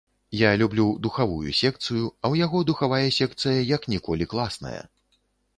Я 0.37 0.51
люблю 0.61 0.85
духавую 1.07 1.53
секцыю, 1.59 2.01
а 2.01 2.25
ў 2.33 2.35
яго 2.45 2.63
духавая 2.71 3.05
секцыя 3.21 3.61
як 3.75 3.89
ніколі 3.97 4.31
класная. 4.33 4.77